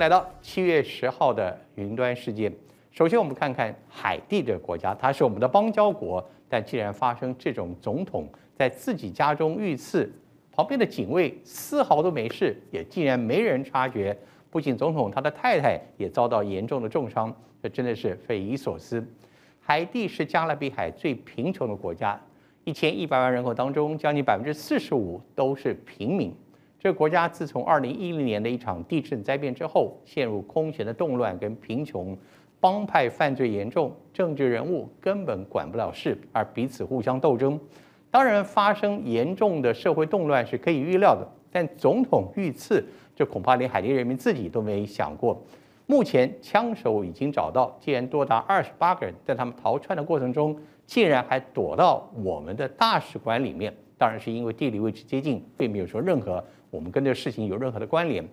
[0.00, 2.50] 来到七月十号的云端世界。
[2.90, 10.10] 首先，我们看看海地这个国家，它是我们的邦交国，但既然发生这种总统在自己家中遇刺，
[10.52, 14.16] 旁边的警卫丝毫都没事，也竟然没人察觉。
[14.50, 17.30] 不仅总统，他的太太也遭到严重的重伤，
[17.62, 19.06] 这真的是匪夷所思。
[19.60, 22.18] 海地是加勒比海最贫穷的国家，
[22.64, 26.34] 一千一百万人口当中，将近百分之四十五都是平民。
[26.80, 32.16] 这个国家自从二零一零年的一场地震灾变之后，陷入空前的动乱跟贫穷，
[32.58, 37.60] 帮派犯罪严重，政治人物根本管不了事，而彼此互相斗争。
[38.10, 42.82] 当然，发生严重的社会动乱是可以预料的，但总统遇刺，
[43.14, 45.38] 这恐怕连海地人民自己都没想过。
[45.84, 53.70] 目前枪手已经找到，竟然多达二十八个人，在他们逃窜的过程中，竟然还躲到我们的大使馆里面。
[53.98, 56.42] 当然是因为地理位置接近，并没有说任何。
[56.70, 58.24] 我们跟这个事情有任何的关联，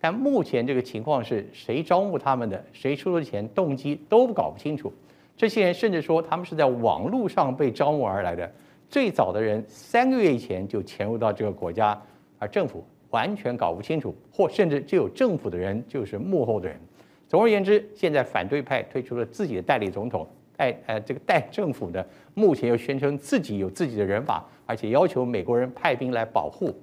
[0.00, 4.92] 但目前这个情况是谁招募他们的，谁出的钱，动机都搞不清楚。
[5.36, 8.50] 这些人甚至说他们是在网络上被招募而来的，
[8.88, 12.00] 最早的人三个月以前就潜入到这个国家，
[12.38, 16.78] 而政府完全搞不清楚，或甚至就有政府的人就是幕后的人。
[17.26, 26.74] 总而言之，现在反对派推出了自己的代理总统，代呃这个代政府的，目前又宣称自己有自己的人马，而且要求美国人派兵来保护。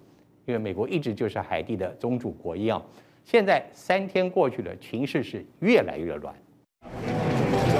[0.48, 2.82] 因为美国一直就是海地的宗主国一样，
[3.26, 6.34] 现在三天过去了，情势是越来越乱。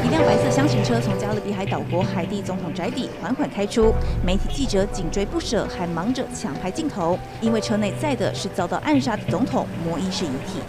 [0.04, 3.94] 一辆白色厢型车从加勒比海岛国海地总统宅邸缓缓开出，
[4.26, 10.60] 媒体记者紧追不舍，还忙着抢拍镜头，因为车内载的是遭到暗杀的总统摩伊士遗体。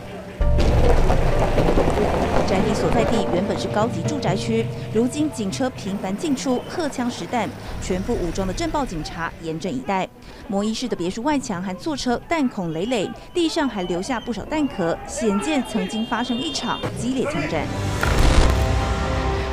[2.48, 7.46] 宅邸所在地原本是高级住宅区，如今警车频繁进出，荷枪实弹，
[7.82, 10.08] 全副武装的镇暴警察严阵以待。
[10.48, 17.66] 摩伊市的别墅外墙和坐车弹孔累累，地上还留下不少弹壳，显见曾经发生一场激烈枪战。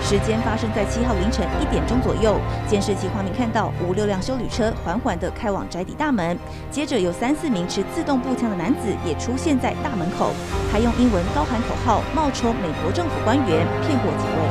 [0.08, 6.38] 时间发生在七号凌晨一点钟左右，监视器画面看到五六辆修旅车缓缓地开往宅邸大门，
[6.70, 10.32] 接着有三四名持自动步枪的男子也出现在大门口，
[10.72, 14.42] 还用英文高喊口号，冒充美国政府官员骗过警卫。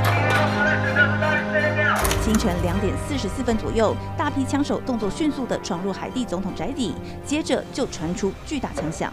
[2.20, 9.12] 清晨两点四十四分左右，大批枪手动作迅速地闯入海地总统宅邸，接着就传出巨大枪响。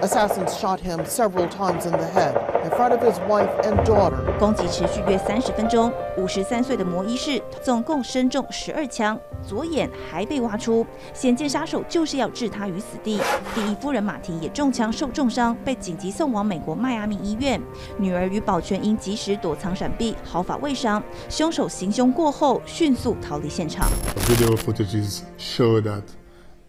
[0.00, 4.16] Assassins shot him several times in the head in front of his wife and daughter.
[4.38, 13.20] 攻击持续约三十分钟，五十三岁的摩伊士总共身中十二枪，左眼还被挖出，显见杀手就是要置他于死地。
[13.54, 17.60] 第一夫人马婷也中枪受重伤，被紧急送往美国迈阿密医院。
[17.98, 21.02] 女儿与保全因及时躲藏闪避，毫发未伤。
[21.28, 23.88] 凶手行凶过后迅速逃离现场。
[24.28, 26.02] Video footages show that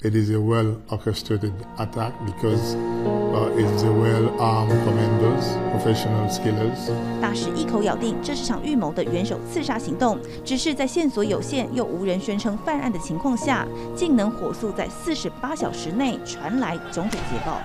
[0.02, 2.76] it is a well-orchestrated attack because.
[3.60, 6.56] it is a well-arm commander's professional skill.
[7.22, 10.18] 大使一口咬定，这是场预谋的元首刺杀行动。
[10.46, 17.60] 只是在线索有限又无人宣称犯案的情况下，竟能火速在四十八小时内传来种种捷报。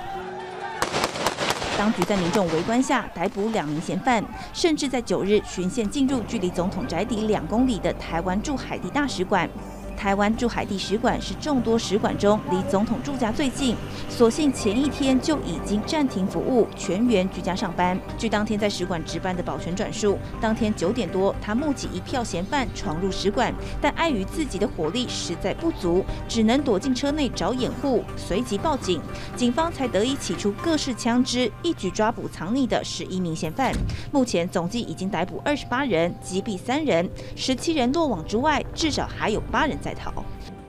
[1.76, 9.48] 当局在民众围观下逮捕两名嫌犯，甚至在九日循线进入距离总统宅邸两公里的台湾驻海地大使馆。
[9.96, 13.76] 台湾驻海地使馆是众多使馆中离总统住家最近，
[14.08, 17.98] 所幸前一天就已经暂停服务，全员居家上班。
[18.16, 29.00] 据当天在使馆值班的保全转述，当天九点多，他目击一票嫌犯闯入使馆，但碍于自己的火力实在不足，只能躲进车内找掩护，随即报警，
[29.36, 33.72] 警方才得以起出各式枪支，一举抓捕藏匿的十一名嫌犯。
[34.10, 39.74] 目前总计已经逮捕二十八人，击毙三人，十七人落网之外，至少还有八人。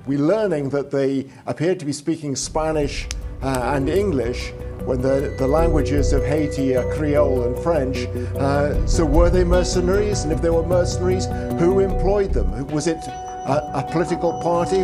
[0.06, 3.08] We're learning that they appeared to be speaking Spanish
[3.42, 4.52] uh, and English
[4.86, 8.06] when the, the languages of Haiti are Creole and French.
[8.36, 10.24] Uh, so were they mercenaries?
[10.24, 11.26] And if they were mercenaries,
[11.60, 12.68] who employed them?
[12.68, 14.84] Was it a, a political party?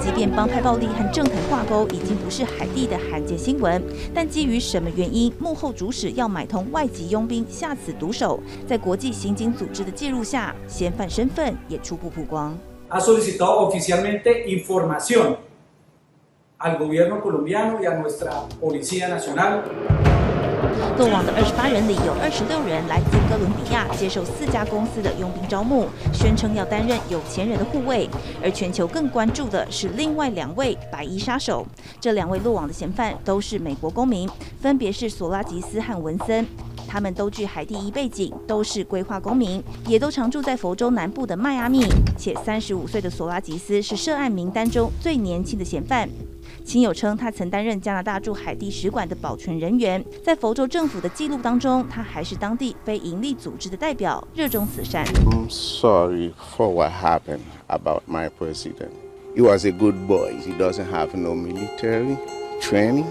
[0.00, 3.82] 即便帮派暴力和政坛挂钩已经不是海地的罕见新闻，
[4.14, 12.56] 但基于什么原因，幕后主使要买通外籍佣兵下此毒手，在国际刑警组织的介入下，嫌犯身份也初步曝光。
[20.98, 28.08] 落网的二十八人里，有二十六人来自哥伦比亚，接受四家公司的佣兵招募，宣称要担任有钱人的护卫。
[28.42, 31.66] 而全球更关注的是另外两位白衣杀手。
[32.00, 34.28] 这两位落网的嫌犯都是美国公民，
[34.60, 36.46] 分别是索拉吉斯和文森。
[36.90, 41.84] 他们都具海地裔背景，都是归化公民，也都常住在佛州南部的迈阿密。
[42.16, 46.08] 且三十五岁的索拉吉斯是涉案名单中最年轻的嫌犯。
[46.68, 55.06] 亲友称，他曾担任加拿大驻海地使馆的保全人员，在佛州政府的记录当中，他还是当地非营利组织的代表，热衷慈善。
[55.06, 58.90] I'm sorry for what happened about my president.
[59.34, 60.34] He was a good boy.
[60.44, 62.18] He doesn't have no military
[62.60, 63.06] training.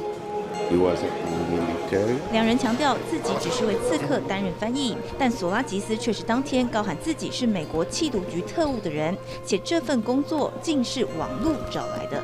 [0.70, 1.10] He wasn't
[1.50, 2.18] military.
[2.32, 12.24] 两人强调自己只是为刺客担任翻译，但索拉吉斯却是当天高喊自己是美国缉毒局特务的人，且这份工作竟是网路找来的。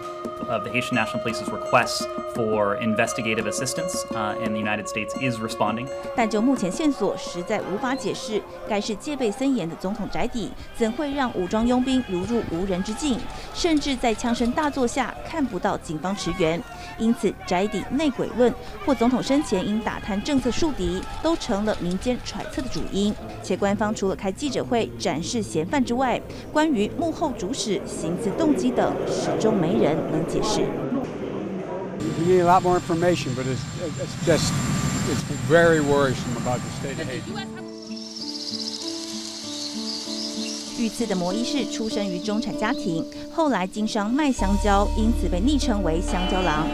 [0.54, 2.06] Of the Haitian National Police's requests
[2.36, 5.88] for investigative assistance, uh, and the United States is responding.
[6.16, 8.40] 但就目前线索，实在无法解释，
[8.70, 13.18] 该是戒备森严的总统宅邸，怎会让武装佣兵如入无人之境？
[13.56, 16.62] 甚至在枪声大作下，看不到警方驰援。
[17.00, 18.54] 因此，宅邸内鬼论
[18.86, 23.12] 或总统生前因打探政策树敌，都成了民间揣测的主因。
[23.42, 26.22] 且官方除了开记者会展示嫌犯之外，
[26.52, 30.62] 关于幕后主使、行刺动机等，始终没人能解释。
[32.00, 34.52] We need a lot more information, but it's, it's just
[35.10, 37.34] it's very worrisome about the state of Haiti.
[40.78, 46.68] 遇刺的摩伊士出生于中产家庭，后来经商卖香蕉，因此被昵称为“香蕉郎”。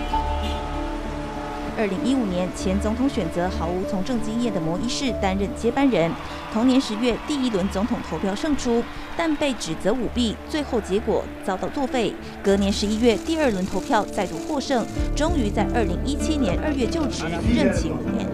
[1.78, 6.12] 二零一五年，前总统选择毫无从政经验的摩伊士担任接班人。
[6.52, 8.84] 同年十月，第一轮总统投票胜出，
[9.16, 12.14] 但被指责舞弊，最后结果遭到作废。
[12.44, 14.84] 隔年十一月，第二轮投票再度获胜，
[15.16, 17.26] 终于在二零一七年二月就职，
[17.56, 18.28] 任期五年。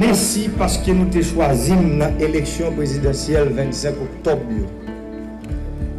[0.00, 4.40] Merci parce que nous t'ai choisi dans l'élection présidentielle 25 octobre.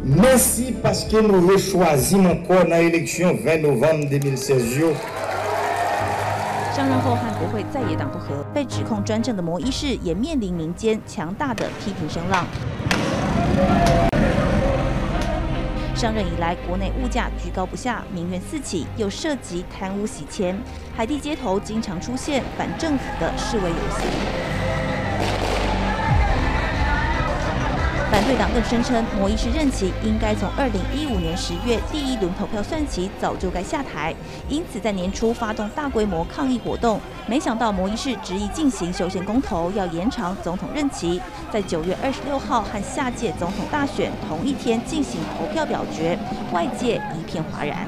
[0.04, 4.82] Merci parce que nous t'ai choisi encore dans l'élection 20 novembre 2016.
[6.74, 12.44] 上任后和国会再也党不合，被指控专政的摩伊士也面临民间强大的批评声浪。
[15.94, 20.60] 上任以来，国内物价居高不下，民怨四起，又涉及贪污洗钱，
[20.96, 24.63] 海地街头经常出现反政府的示威游行。
[28.14, 34.14] 反对党更声称，摩伊士任期应该从二零一五年十月第一轮投票算起，早就该下台。
[34.48, 37.00] 因此，在年初发动大规模抗议活动。
[37.26, 41.20] 没想到，摩伊士执意进行修宪公投，要延长总统任期，
[41.52, 46.16] 在九月二十六号和下届总统大选同一天进行投票表决，
[46.52, 47.84] 外界一片哗然。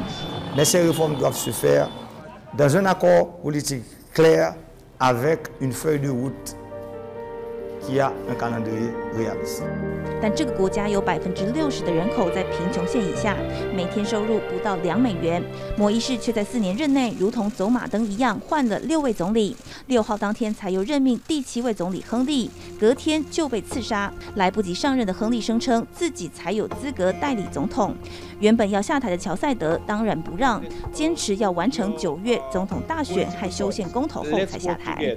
[10.21, 13.37] 但这个国家有百分之六十的人口在贫穷线以下，
[13.75, 15.43] 每天收入不到两美元。
[15.77, 19.56] 摩伊士却在四年任内，如同走马灯一样换了六位总理。
[19.87, 22.50] 六号当天才又任命第七位总理亨利，
[22.81, 24.12] 隔天就被刺杀。
[24.37, 27.94] 来不及上任的亨利声称自己才有资格代理总统。
[28.41, 30.62] 原本要下台的乔赛德当然不让，
[30.93, 35.17] 坚持要完成九月总统大选和修宪公投后才下台。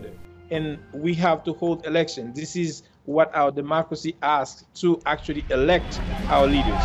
[0.52, 2.34] And we have to hold election.
[2.34, 6.84] This is what our democracy asks to actually elect our leaders.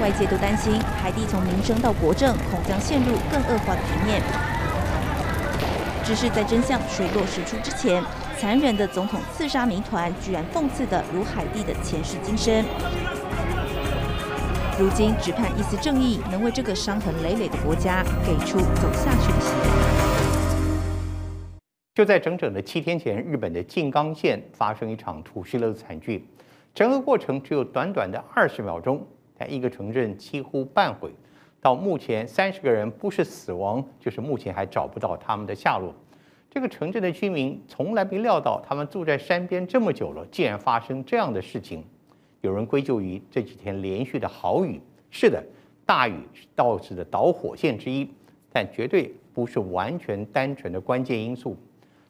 [0.00, 4.22] 外界都担心海地从民生到国政，恐将陷入更恶化的局面。
[6.02, 8.02] 只是在真相水落石出之前，
[8.38, 12.64] 残忍的总统刺杀谜团居然讽刺的如海地的前世今生。
[14.78, 19.70] 如今只盼一丝正义能为这个伤痕累累的国家给出走下去的希望。
[21.94, 26.28] 就在整整的七天前，日本的静冈县发生一场土石流惨剧，
[26.74, 29.02] 整个过程只有短短的二十秒钟，
[29.38, 31.10] 但一个城镇几乎半毁。
[31.58, 35.94] 到目前，三十个人不是死亡，就是目前还找不到他们的下落。
[36.50, 41.82] 这个城镇的居民从来没料到，他们住在山边这么久了，竟然发生这样的事情。
[42.46, 45.44] 有人归咎于这几天连续的豪雨，是的，
[45.84, 48.08] 大雨是导致的导火线之一，
[48.52, 51.56] 但绝对不是完全单纯的关键因素。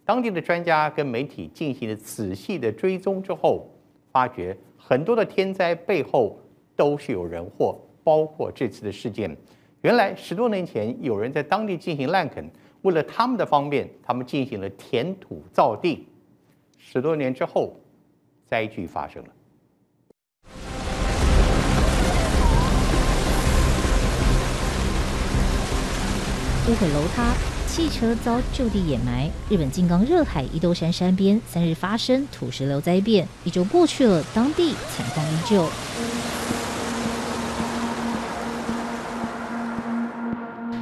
[0.05, 3.66] 当地的专家跟媒体进行了仔细的追踪之后，
[4.12, 6.38] 发觉很多的天灾背后
[6.76, 9.35] 都是有人祸，包括这次的事件。
[9.81, 12.45] 原来十多年前有人在当地进行滥垦，
[12.83, 16.07] 为了他们的方便，他们进行了填土造地。
[16.76, 17.75] 十多年之后，
[18.47, 19.28] 灾剧发生了。
[26.68, 27.32] 屋毁楼塌，
[27.68, 29.30] 汽车遭就地掩埋。
[29.49, 35.64] 日本静冈热海伊豆山山边三日发生土石流灾变，一周过去了，当地惨况依旧。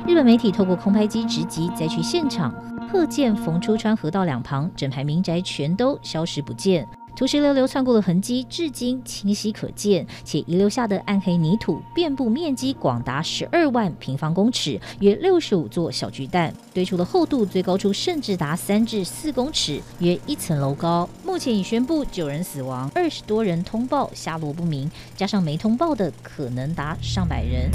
[0.06, 2.54] 日本媒体透过空拍机直击灾区现场，
[2.90, 6.88] 贺见逢出川河道两旁整排民宅全都消失不见。
[7.16, 21.09] 土石流流窜过的痕迹至今清晰可见，且遗留下的暗黑泥土遍布面积广达十二万平方公尺，约六十五座小巨蛋，堆出的厚度最高处甚至达三至四公尺，约一层楼高。
[21.25, 27.71] 目前已宣布九人死亡，二十多人通报下落不明，加上没通报的，可能达上百人。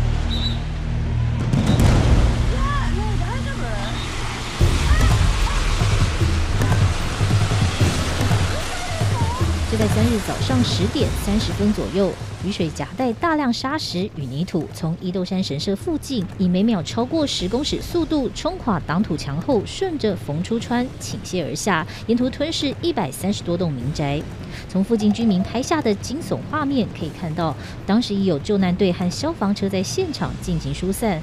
[9.68, 12.12] 就在三日早上十点三十分左右，
[12.44, 24.22] 雨水夹带大量沙石与泥土，从伊豆山神社附近以每秒超过十公尺速度冲垮挡土墙后，顺着冯出川倾泻而下，沿途吞噬一百三十多栋民宅。
[24.68, 27.52] 从附近居民拍下的惊悚画面可以看到，
[27.84, 31.20] 当时已有救难队和消防车在现场进行疏散，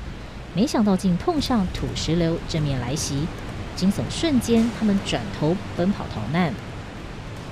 [0.53, 3.25] 没想到竟碰上土石流正面来袭，
[3.77, 6.53] 惊悚瞬间，他们转头奔跑逃难。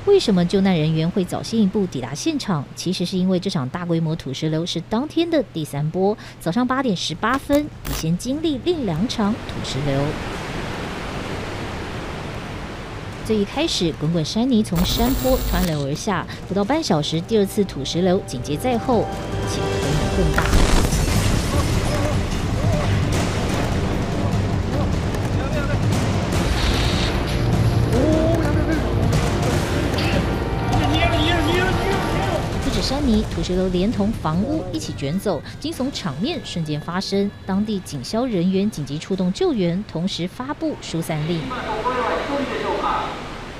[0.05, 2.65] 为什么救难人员会早先一步抵达现场？
[2.75, 10.01] 其实是因为这场大规模土石流是当天的第三波，早上八点十八分，已先经历另两场土石流。
[13.23, 19.05] 最一开始，滚滚山泥从山坡湍流而下，不到半小时，第二次土石流紧接在后，
[19.47, 20.60] 且规模更大。
[33.31, 37.31] 土石流连同房屋一起卷走，惊悚场面瞬间发生。
[37.45, 41.39] 当地警消人员紧急出动救援，同时发布疏散令。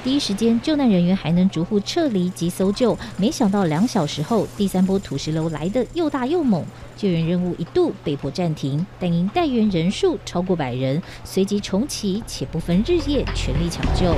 [0.03, 2.97] 第一时间，救难人员还能逐户撤离及搜救。
[3.17, 6.65] 没想到两小时后，第三波土石流来得又大又猛，
[6.97, 8.85] 救援任务一度被迫暂停。
[8.99, 14.15] 但因待援人数超过百人，随即重启，且不分日夜全力抢救。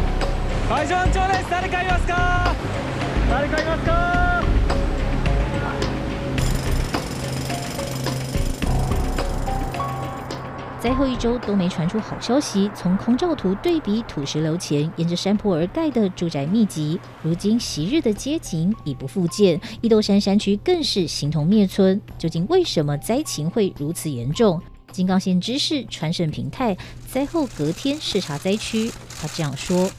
[10.82, 12.70] 灾后一周都没传出好消息。
[12.74, 19.60] 从空照图对比土石流前沿着山坡而盖的住宅密集，如今昔日的街景已不复见。
[19.80, 22.00] 伊豆山山区更是形同灭村。
[22.16, 24.60] 究竟为什么灾情会如此严重？
[24.92, 26.76] 金刚县知事川胜平太
[27.06, 28.90] 灾后隔天视察灾区，
[29.20, 29.90] 他这样说：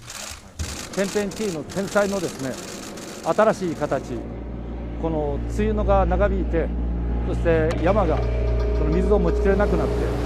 [0.93, 2.51] 天变地异の天灾のですね、
[3.23, 4.13] 新しい形。
[5.01, 6.67] この梅雨のが长引いて、
[7.27, 8.17] そして山が
[8.77, 10.22] その水を持ちきれなくなって。”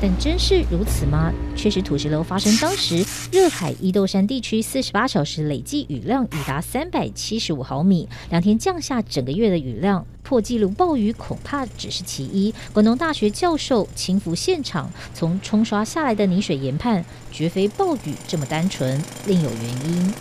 [0.00, 1.32] 但真是如此吗？
[1.56, 12.54] 确实，土石流发生当时，热海伊豆山地区四十八小时累计雨量已达三百七十五毫米，两天降下整个月的雨量，破纪录暴雨恐怕只是其一。
[12.74, 20.12] 广东大学教授亲赴现场，从冲刷下来的泥水研判，绝非暴雨这么单纯，另有原因。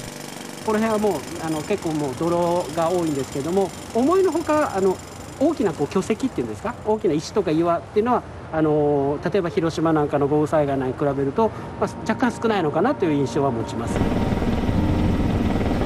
[0.66, 4.96] この辺はもうあの结构もう泥が多いんですけども、思いのほかあの
[5.38, 8.24] 大きなこう巨石っていうんですか、大きな石とか岩っていうのは。
[8.54, 11.50] あの例えば広岛なんかの豪雨灾害に比べると、
[11.80, 14.00] まあ、若干少ないのかなという印象は持ちます。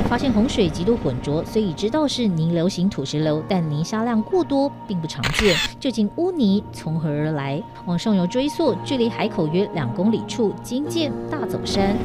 [0.10, 5.56] 发现洪水极度浑浊，虽已知道是泥流型土石流，但泥沙量过多并不常见。
[5.80, 7.62] 究竟污泥从何而来？
[7.86, 11.96] 往上游追溯，距离海口约两公里处，惊见大走山。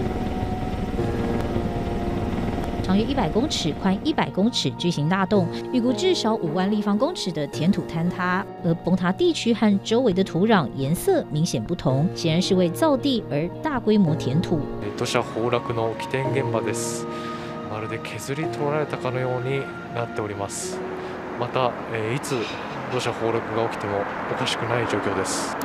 [2.89, 14.61] 长约一百公尺、宽一百公尺巨型大洞，预估至少五万立方公尺的填土坍塌，而崩塌地区和周围的土壤颜色明显不同，显然是为造地而大规模填土。
[14.97, 17.07] 土砂崩落の起点现场です。
[17.73, 19.61] まるで削り取られたかのように
[19.95, 20.79] なっております。
[21.41, 21.73] また、
[22.15, 22.37] いつ
[22.93, 23.95] 土砂崩落が起きても
[24.31, 25.57] おかしくない状况です。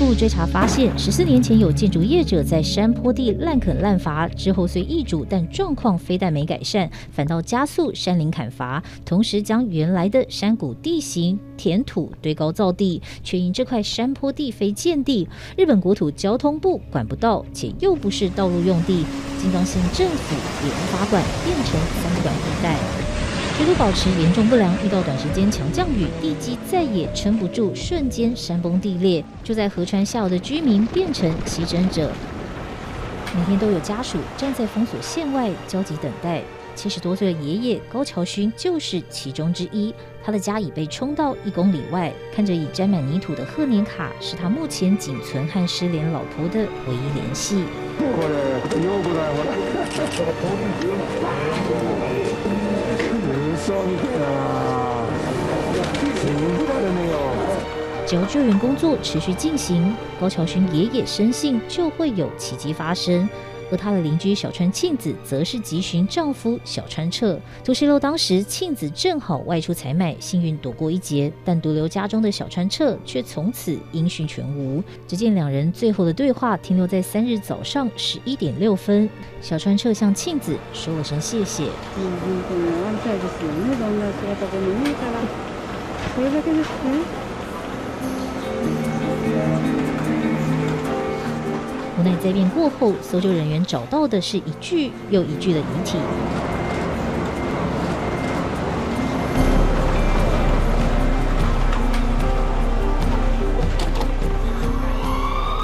[0.00, 19.04] 部追查发现，十四年前有建筑业者在山坡地滥垦滥伐，之后虽易主，但状况非但没改善，反倒加速山林砍伐，同时将原来的山谷地形填土堆高造地，却因这块山坡地非建地，日本国土交通部管不到，且又不是道路用地，
[19.38, 23.19] 金刚县政府也无法管，变成三管地带。
[23.60, 29.22] 水土保持严重不良，遇到短时间强降雨，地基再也撑不住，瞬间山崩地裂。
[29.44, 32.10] 住在河川下游的居民变成牺牲者，
[33.36, 36.40] 每天都有家属站在封锁线外焦急等待。
[36.74, 47.62] 七十多岁的爷爷高桥勋就是其中之一，他的家已被冲到一公里外，看着已沾满泥土的贺年卡，是他目前仅存和失联老婆的唯一联系。
[58.06, 63.28] 只要救援工作持续进行，高桥勋爷爷深信就会有奇迹发生。
[63.70, 67.38] 而他的邻居小川庆子则是急寻丈夫小川彻。
[67.64, 74.82] 土石流当时，庆子正好外出采买，幸运躲过一劫，但独留家中的小川彻却从此音讯全无。
[75.06, 79.08] 只见两人最后的对话停留在三日早上十一点六分，
[79.40, 81.64] 小川彻向庆子说了声谢谢。
[92.00, 95.98] 无奈灾变过后，搜救人员找到的是一具又一具的遗体。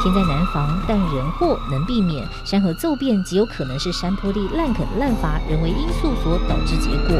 [0.07, 2.25] 天在南方，但人祸能避免。
[2.45, 7.17] 山河骤变极有可能是山坡地滥垦滥伐人为因素所导致结果。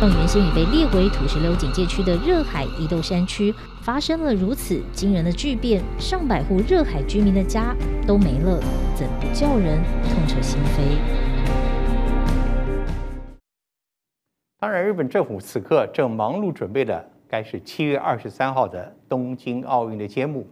[0.00, 7.76] 当原先已被列为土石流警戒区的热海伊豆山区发生了如此惊人的巨变，上百户热海居民的家
[8.08, 8.60] 都没了，
[8.96, 10.98] 怎不叫人痛彻心扉？
[14.58, 20.44] 当然，日本政府此刻正忙碌准备的，该是七月二十三号的东京奥运的揭幕。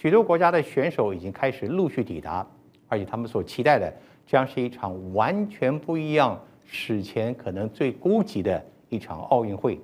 [0.00, 2.46] 许多国家的选手已经开始陆续抵达，
[2.86, 3.92] 而且他们所期待的
[4.24, 9.76] 将是一场完全不一样、史前可能最孤寂的一场奥运会。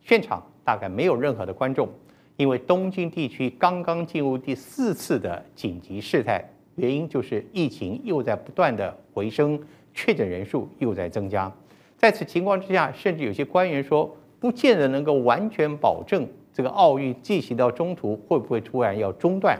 [0.00, 1.88] 现场大概没有任何的观众，
[2.36, 9.60] 因为东京地区刚刚进入第四次的紧急事态，原因就是疫情又在不断的回升，
[9.92, 11.52] 确诊人数又在增加。
[11.96, 16.28] 在此情况之下，甚至有些官员说，不见得能够完全保证。
[16.58, 19.56] 这个奥运进行到中途会不会突然要中断？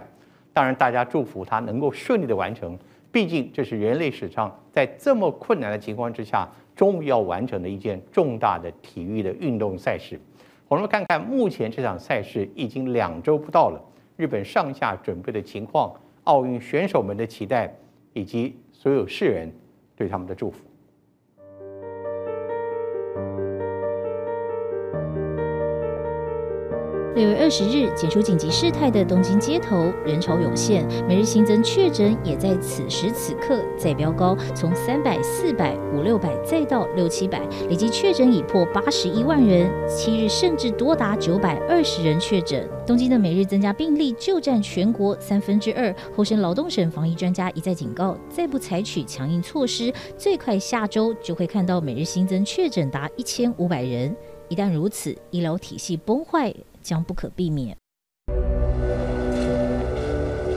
[0.52, 2.76] 当然，大家祝福他能够顺利的完成。
[3.12, 10.18] 毕竟这是人类史上在这么困难的情况之下，终于要完成的一件重大的体育的运动赛事。
[10.66, 13.80] 我们看看目前这场赛事已经两周不到了，
[14.16, 15.94] 日本上下准备的情况，
[16.24, 17.72] 奥运选手们的期待，
[18.12, 19.48] 以及所有世人
[19.94, 20.67] 对他们的祝福。
[27.14, 39.68] 六月二十日，解除紧急事态的东京街头人潮涌现，每日新增确诊也在此时此刻再飙高，从三百、四百、五六百再到六七百，累计确诊已破八十一万人。
[39.88, 42.68] 七日甚至多达九百二十人确诊。
[42.86, 45.94] 东京的每日增加病例就占全国三分之二。
[46.14, 54.14] 厚生劳动省防疫专家一再警告，再不采取强硬措施，最快下周就会看到每日新增确诊达一千五百人。
[54.48, 56.54] 一旦如此，医疗体系崩坏。
[56.80, 57.76] 将不可避免。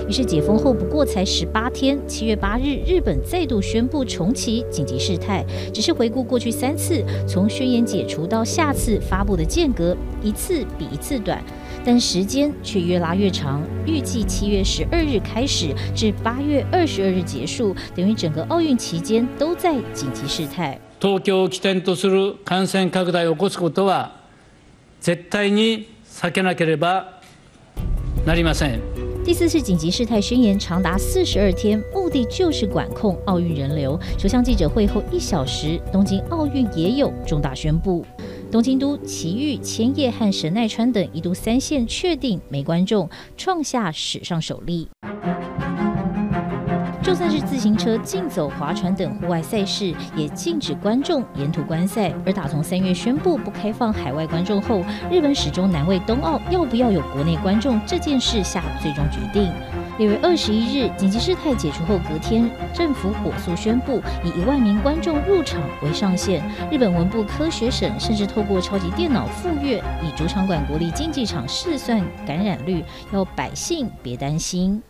[0.08, 5.46] 于是解封后不过才十八天，七月八日，日本再度宣布重启紧急事态。
[5.74, 11.44] 只是回顾过去三次，从宣言解除到下次发布的间隔，一次比一次短，
[11.84, 13.62] 但时间却越拉越长。
[13.86, 20.80] 预计七月十二日开始至八月二十二日结束，等于整个奥运期间都在紧急事态。
[21.01, 24.21] 东京を起点とする感染拡大を起こすことは
[25.01, 25.89] 绝対に
[29.25, 34.01] 第四次紧急事态宣言长达四十二天，目的就是管控奥运人流。
[34.17, 38.07] 首相记者会后一小时，东京奥运也有重大宣布：
[38.51, 44.89] 东京都、埼玉、千叶和神奈川等一都三县确定没观众，创下史上首例。
[47.04, 52.14] 就算是自行车、竞走、划船等户外赛事，也禁止观众沿途观赛。
[52.26, 59.52] 而打从三月宣布不开放海外观众后，日本始终难为冬奥要不要有国内观众这件事下最终决定。
[59.98, 66.42] 六月二十一日紧急事态解除后，隔天政府火速宣布以一万名观众入场为上限。
[66.72, 74.82] 日本文部科学省甚至透过超级电脑赴约，以主场馆国立竞技场试算感染率，要百姓别担心。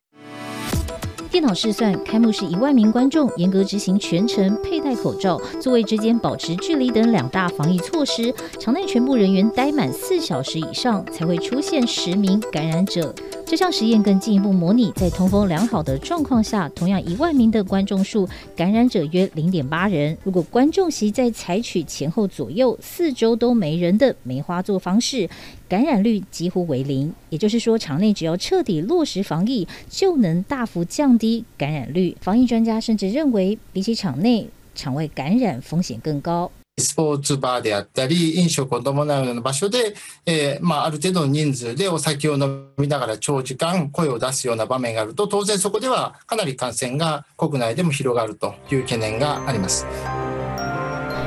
[1.31, 13.15] 电脑试算，开幕式一万名观众严格执行全程佩戴口罩、座位之间保持距离等两大防疫措施，场内全部人员待满四小时以上才会出现十名感染者。
[13.51, 20.17] 这项实验更进一步模拟在通风良好的状况下，同样一万名的观众数，感染者约零点八人。
[20.23, 25.29] 如果观众席再采取前后左右四周都没人的梅花座方式，
[25.67, 32.15] 感染率几乎为零，也就是说，场内只要彻底落实防疫，就能大幅降低感染率。
[32.21, 36.49] 防疫专家甚至认为，比起场内，场外感染风险更高。
[36.79, 39.93] スポーツバーであったり、饮食を伴うような场所で、
[40.25, 49.85] えー、まあ、ある程度の人数でお酒を饮みながら长时间声を出すような场面があると、当然そこではかなり感染が国内でも広がるという悬念があります。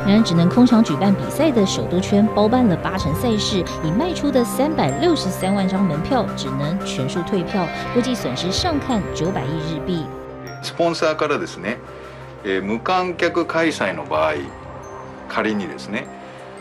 [0.06, 10.04] 然而，只能空场举办比赛的首都圈包办了八成赛事，已卖出的三百六十三万张门票只能全数退票，估计损失上看九百亿日币。
[10.62, 11.78] スポンサーからですね、
[12.44, 14.34] え无観客开催の场合、
[15.28, 16.06] 仮にですね、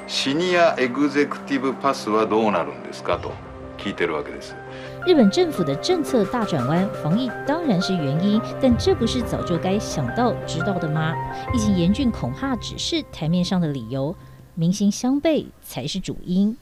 [0.07, 3.31] シニアエグゼクティブパスはどうなるんですかと
[3.77, 4.55] 闻いてるわけです。
[5.05, 11.13] 日本政府的政策大转弯，防疫当然是原因，但这不是早就该想到、知道的吗？
[11.53, 14.15] 疫情严峻恐怕只是台面上的理由，
[14.55, 16.55] 民心相背才是主因。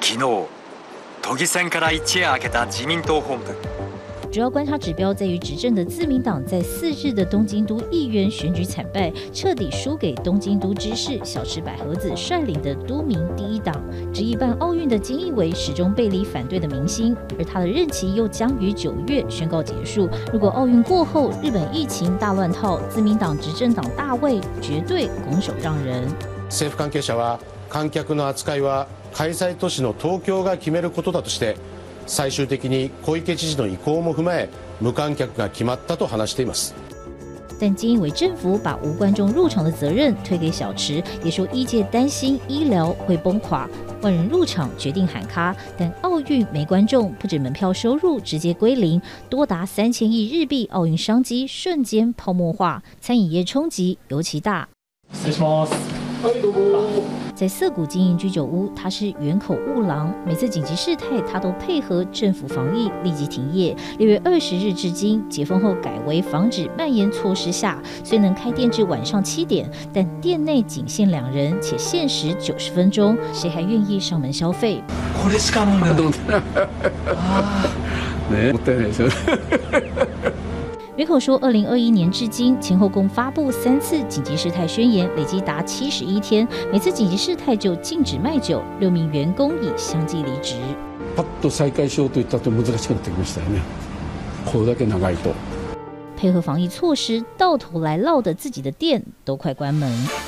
[0.00, 0.46] 昨日，
[1.22, 3.52] 都议选から一夜明けた自民党本部。
[4.31, 13.75] 主要观察指标在于执政的自民党在四日的东京都议员选举惨败，彻底输给东京都知事小池百合子率领的都民第一党。
[14.11, 20.09] 执意办奥运的菅义伟始终背离反对的民心，而他的任期又将于九月宣告结束。
[20.31, 26.03] 如果奥运过后日本疫情大乱套，自民党执政党大位绝对拱手让人。
[26.49, 31.55] 政府关系者は観客の扱いは开催都市の东京が决めることだとして。
[32.07, 34.49] 最终的に小池知事の意向も踏まえ
[34.81, 36.73] 无观客が决まったと话しています。
[37.59, 43.69] 但菅义伟政府把无观众入场的责任推给小池，也说医界担心医疗会崩垮，
[44.01, 45.55] 万人入场决定喊卡。
[45.77, 54.67] 但奥运没观众，不止门票收入直接归零，多达三千亿日币奥运商机瞬间泡沫化，餐饮业冲击尤其大。
[57.34, 60.12] 在涩谷经营居酒屋，他是原口务郎。
[60.26, 63.76] 每次紧急事态，他都配合政府防疫，立即停业。
[63.98, 74.82] 六月二十日至今，解封后改为防止蔓延措施下，虽能开店至晚上七点，但店内仅限两人，且限时九十分钟，谁还愿意上门消费？
[80.97, 86.47] 原口说，二零二一年至今前后共发布三次紧急事态宣言，累计达七十一天。
[86.71, 90.55] 每次紧急事态就禁止卖酒，六名员工已相继离职。
[91.15, 93.61] パッと再开しようといったと难しくなってきましたよね。
[94.45, 95.33] これだけ长いと。
[96.17, 100.26] 配合防疫措施，到头来落得自己的店都快关门。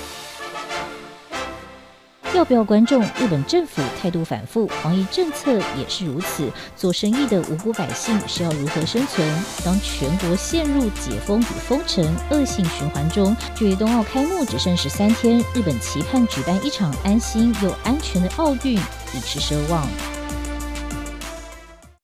[2.33, 3.03] 要不要观众？
[3.19, 6.49] 日本政府态度反复，防疫政策也是如此。
[6.77, 9.29] 做生意的无辜百姓是要如何生存？
[9.65, 19.85] 当全国陷入解封与封城恶性循环中，距离冬奥开幕只剩十三天，日本期盼举办一场安心又安全的奥运，已是奢望。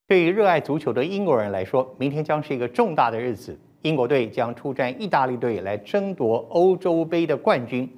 [0.07, 3.57] 对于热爱足球的英国人来说，明天将是一个重大的日子。
[3.83, 7.89] 英国队将出战意大利队来争夺欧洲杯的冠军。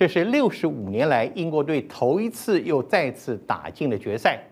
[0.00, 4.42] 这是六十五年来英国队头一次又再次打进了决赛，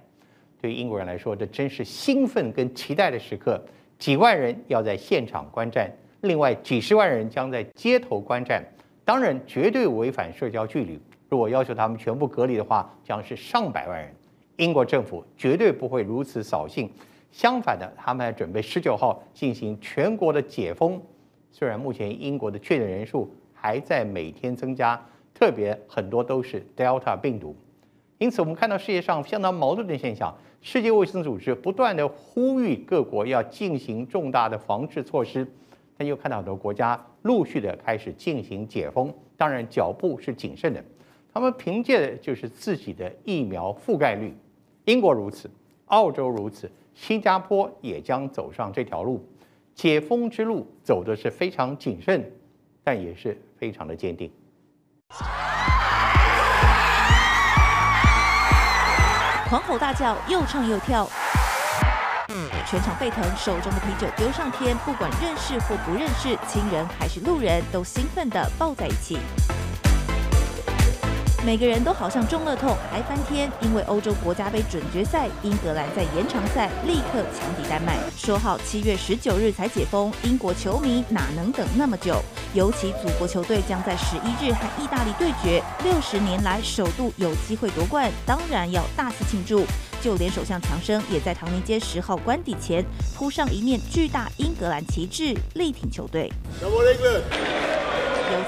[0.60, 3.58] 对英国人来说，这真是兴奋跟期待的时刻。
[3.98, 8.62] 几万人要在现场观战，另外几十万人将在街头观战，
[9.06, 11.00] 当然绝对违反社交距离。
[11.30, 14.14] 如果要求他们全部隔离的话，将是上百万人。
[14.56, 16.92] 英国政府绝对不会如此扫兴，
[17.32, 21.00] 相反的，他们还准备十九号进行全国的解封。
[21.50, 25.02] 虽然目前英国的确诊人数还在每天增加。
[25.38, 27.54] 特别很多都是 Delta 病毒，
[28.18, 30.36] 因此我们看到世界上相当矛盾的现象。
[30.60, 35.46] 世界卫生组织不断地呼吁各国要进行重大的防治措施，
[35.96, 40.84] 但又看到很多国家陆续的开始进行解封，当然脚步是谨慎的。
[41.32, 44.34] 他们凭借的就是自己的疫苗覆盖率。
[44.86, 45.48] 英国如此，
[45.86, 49.24] 澳洲如此，新加坡也将走上这条路。
[49.72, 52.28] 解封之路走的是非常谨慎，
[52.82, 54.28] 但也是非常的坚定。
[59.48, 61.08] 狂吼大叫，又唱又跳，
[62.66, 69.18] 全场沸腾，手中的啤酒丢上天，不管认识或不认识，亲人还是路人，都兴奋地抱在一起。
[71.46, 73.50] 每个人都好像中乐透，还翻天！
[73.62, 82.20] 因为欧洲国家杯准决赛，英格兰在延长赛立刻强敌丹麦，说好七月十九日才解封，英国球迷哪能等那么久？
[82.54, 89.64] 尤其祖国球队将在十一日和意大利对决，六十年来首度有机会夺冠，当然要大肆庆祝。
[90.00, 92.84] 就连首相强生也在唐宁街十号官邸前
[93.16, 96.30] 铺上一面巨大英格兰旗帜，力挺球队。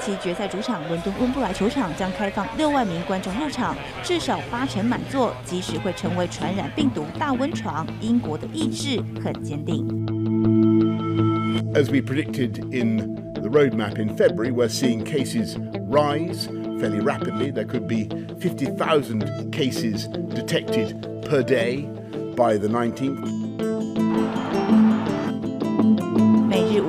[0.02, 5.34] 其决赛主场伦敦温布莱球场将开放六万名观众入场，至少八成满座。
[5.44, 9.86] 即使会成为传染病毒大温床，英国的意志很坚定。
[11.74, 15.56] As we predicted in the roadmap in February, we're seeing cases
[15.88, 16.48] rise
[16.80, 17.52] fairly rapidly.
[17.52, 18.08] There could be
[18.40, 20.96] 50,000 cases detected
[21.28, 21.86] per day
[22.34, 23.39] by the 19th.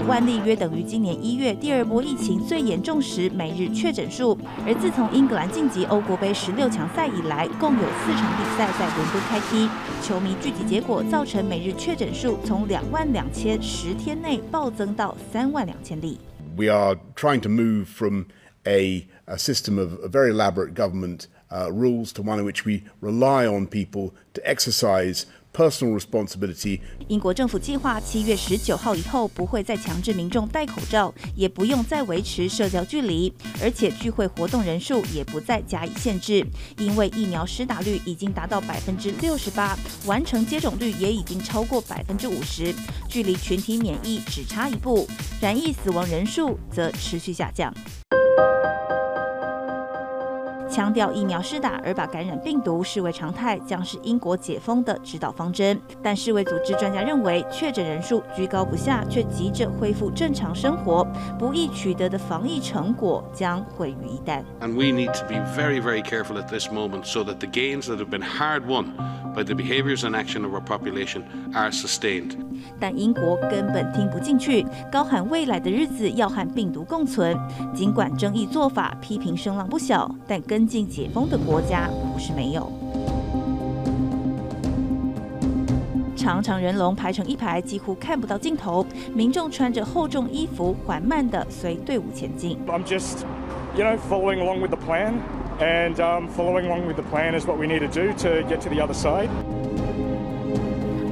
[0.02, 4.36] 五万例，约等于今年一月第二波疫情最严重时每日确诊数。
[4.66, 9.68] 而自从英格兰晋级欧国杯十六强赛以来，共有四场比赛在伦敦开踢，
[10.02, 16.18] 球迷聚集结果造成每日确诊数从两万两千十天内暴增到三万两千例。
[16.56, 18.24] We are trying to move from
[18.66, 24.10] a, system of very elaborate government rules to one in which we rely on people
[24.34, 26.80] to exercise personal responsibility.
[27.08, 36.44] 英国政府计划七月十九号以后不会再强制民众戴口罩，也不用再维持社交距离，而且聚会活动人数也不再加以限制，
[36.78, 42.74] 因为疫苗施打率已经达到百分之六十八，完成接种率也已经超过百分之五十，
[43.08, 45.06] 距离群体免疫只差一步，
[45.40, 47.72] 染疫死亡人数则持续下降。
[50.72, 55.78] 强调疫苗施打，而把感染病毒视为常态，将是英国解封的指导方针。
[56.02, 61.06] 但世卫组织专家认为，确诊人数居高不下，却急着恢复正常生活，
[61.38, 64.42] 不易取得的防疫成果将毁于一旦。
[64.62, 67.98] And we need to be very, very careful at this moment, so that the gains that
[67.98, 68.86] have been hard won
[69.34, 72.30] by the behaviors and action of our population are sustained.
[72.78, 77.36] 但英国根本听不进去，高喊未来的日子要和病毒共存。
[77.74, 82.70] 尽管争议做法批评声浪不小，但跟进解封的国家不是没有，
[86.16, 88.86] 长长人龙排成一排，几乎看不到尽头。
[89.14, 92.56] 民众穿着厚重衣服，缓慢地随队伍前进。
[92.68, 93.24] I'm just,
[93.76, 95.14] you know, following along with the plan,
[95.58, 98.60] and um, following along with the plan is what we need to do to get
[98.60, 99.28] to the other side.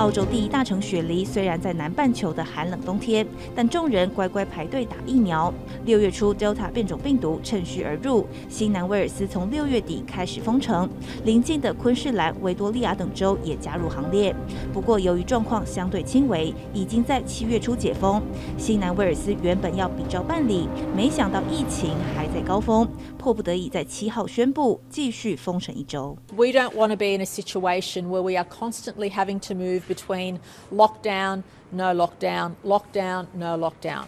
[0.00, 5.52] 澳洲第一大城雪梨虽然在南半球的寒冷冬天，但众人乖乖排队打疫苗。
[5.84, 10.88] 六月初，Delta 变种病毒趁虚而入，新南威尔斯从六月底开始封城，
[11.24, 14.34] 邻近的昆士兰、维多利亚等州也加入行列。
[14.72, 18.22] 不过，由于状况相对轻微，已经在七月初解封。
[18.56, 26.16] 新南威尔斯原本要比照办理，没想到疫情还在高峰，迫不得已在七号宣布继续封城一周。
[26.34, 30.38] We don't want to be in a situation where we are constantly having to move between
[30.72, 34.07] lockdown, no lockdown, lockdown, no lockdown.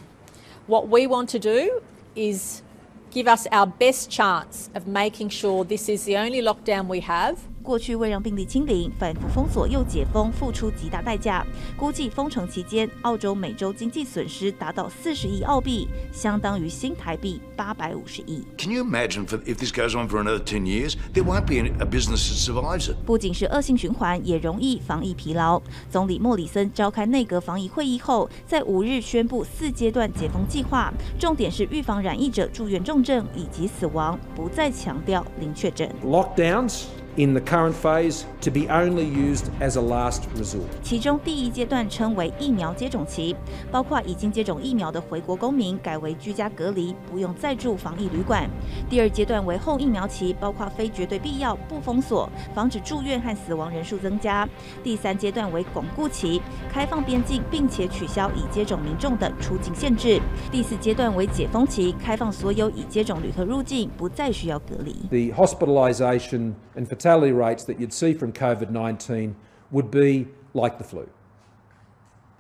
[0.69, 1.83] What we want to do
[2.15, 2.63] is
[3.11, 7.37] give us our best chance of making sure this is the only lockdown we have.
[7.63, 11.47] 过去为让病例清零，反复封锁又解封，付出极大代价。
[11.77, 18.45] 估计封城期间，澳洲每周经济损失达到四十亿澳币，相当于新台币八百五十亿。
[18.59, 22.29] Can you imagine if this goes on for another ten years, there won't be a business
[22.29, 22.97] that survives it.
[23.07, 25.63] 不仅是恶性循环，也容易防疫疲劳。
[25.89, 35.89] 总理莫里森召开内阁防疫会议后，在五日宣布四阶段解封计划，重点是预防染疫者住院重症以及死亡，不再强调零确诊。
[36.05, 36.85] Lockdowns.
[37.17, 40.63] In the current phase, to be only used as a last resort.
[40.83, 43.37] 其中第一阶段称为疫苗接种期，
[43.71, 48.49] 包括已经接种疫苗的回国公民改为居家隔离，不用再住防疫旅馆。
[48.89, 54.49] 第二阶段为后疫苗期，包括非绝对必要不封锁，防止住院和死亡人数增加。
[54.83, 56.41] 第三阶段为巩固期，
[56.73, 60.19] 开放边境，并且取消已接种民众的出境限制。
[60.51, 64.95] 第四阶段为解封期，开放所有已接种旅客入境，不再需要隔离。
[65.11, 69.35] The hospitalization and fatality rates that you'd see from COVID-19
[69.73, 71.09] would be like the flu,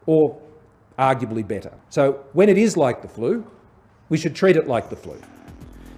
[0.06, 0.40] or
[0.96, 1.72] arguably better.
[1.90, 3.44] So when it is like the flu,
[4.08, 5.20] we should treat it like the flu.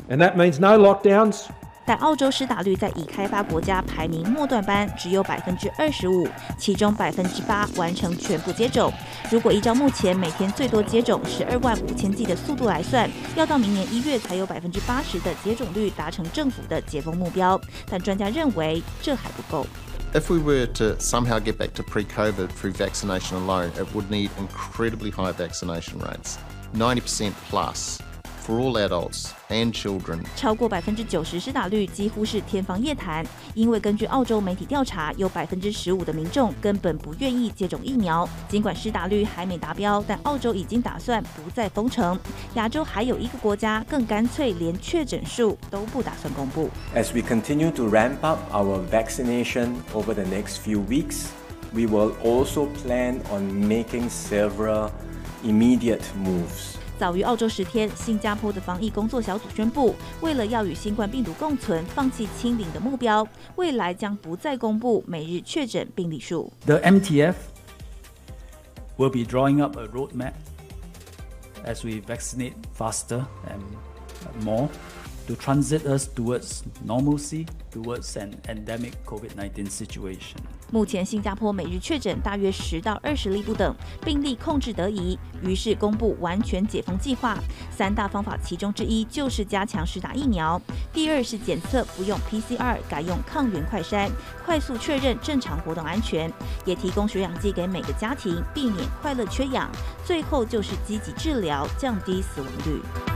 [0.09, 1.53] And that means no lockdowns.
[1.87, 6.27] 但澳洲施打率在已开发国家排名末段班，只有百分之二十五，
[6.59, 8.93] 其中百分之八完成全部接种。
[9.31, 17.61] 如果依照目前每天最多接种十二万五千剂的速度来算，要到明年一月才有百分之八十的接种率达成政府的解封目标。
[17.87, 19.67] 但专家认为这还不够。
[20.15, 25.11] If we were to somehow get back to pre-COVID through vaccination alone, it would need incredibly
[25.11, 26.37] high vaccination rates,
[26.73, 27.99] 90% plus.
[28.46, 38.28] For all adults and children，超过百分之九十施打率几乎是天方夜谭，因为根据澳洲媒体调查，有百分之十五的民众根本不愿意接种疫苗。
[38.48, 42.18] 尽管施打率还没达标，但澳洲已经打算不再封城。
[42.56, 46.72] 亚洲还有一个国家更干脆连确诊数都不打算公布。
[46.96, 51.28] As we continue to ramp up our vaccination over the next few weeks,
[51.72, 54.90] we will also plan on making several
[55.44, 56.78] immediate moves.
[56.97, 63.27] 早于澳洲十天，新加坡的防疫工作小组宣布，为了要与新冠病毒共存，放弃清零的目标，
[63.57, 66.53] 未来将不再公布每日确诊病例数。
[66.67, 67.35] The MTF
[68.97, 70.35] will be drawing up a roadmap
[71.65, 74.69] as we vaccinate faster and more
[75.27, 80.39] to transit us towards normalcy, towards an endemic COVID-19 situation.
[80.75, 83.73] 目前新加坡每日确诊大约十到二十例不等，
[84.05, 87.39] 病例控制得宜，于是公布完全解封计划。
[87.71, 90.61] 三大方法其中之一就是加强施打疫苗，
[90.93, 94.11] 第二是检测不用 PCR，改用抗原快筛，
[94.45, 96.29] 快速确认正常活动安全，
[96.65, 99.71] 也提供血氧机给每个家庭，避免快乐缺氧。
[100.05, 103.14] 最后就是积极治疗，降低死亡率。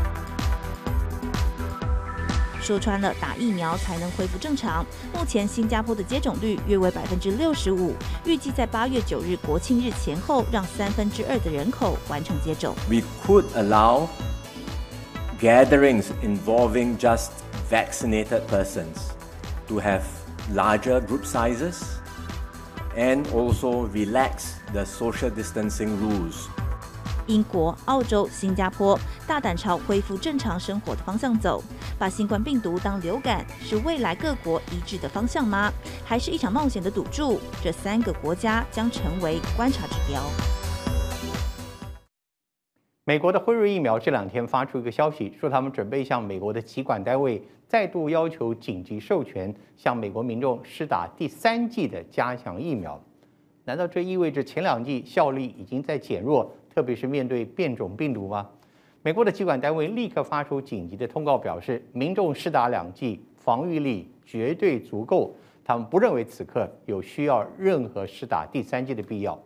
[2.68, 4.86] 说穿了，打疫苗才能恢复正常。
[5.14, 7.94] 目前新加坡的接种率约为百分之六十五，
[8.26, 12.74] 预计在八月九日国庆日前后，让三分之二的人口完成接种。
[12.90, 14.08] We could allow
[15.42, 17.32] gatherings involving just
[17.70, 19.12] vaccinated persons
[19.68, 20.02] to have
[20.54, 21.82] larger group sizes
[22.96, 26.48] and also relax the social distancing rules.
[27.29, 31.63] 英国、澳洲、新加坡大胆朝恢复正常生活的方向走，
[31.99, 35.71] 把新冠病毒当流感，是未来各国一致的方向吗？
[36.07, 37.39] 还是一场冒险的赌注？
[37.63, 40.23] 这三个国家将成为观察指标。
[43.05, 52.99] 美国的辉瑞疫苗这两天发出一个消息，说他们准备向美国的疾管单位再度要求紧急授权，向美国民众施打第三剂的加强疫苗。
[53.65, 56.55] 难道这意味着前两剂效力已经在减弱？
[56.79, 58.49] 特别是面对变种病毒吗？
[59.03, 65.35] 美国的疾管单位立刻发出紧急的通告，表示民众施打两剂，防御力绝对足够。
[65.65, 69.37] 他们不认为此刻有需要任何施打第三剂的必要。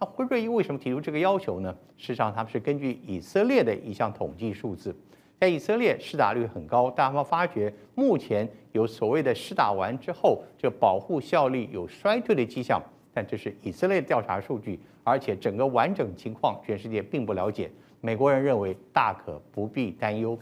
[0.00, 1.72] 那辉瑞为什么提出这个要求呢？
[1.96, 4.92] 事实上，他们是根据以色列的一项统计数字，
[5.38, 12.82] 在以色列施打率很高，但他们发觉目前有所谓的施打完之后，这保护效力有衰退的迹象。
[13.14, 17.70] 但这是以色列调查数据，而且整个完整情况全世界并不了解。
[18.00, 20.38] 美国人认为大可不必担忧。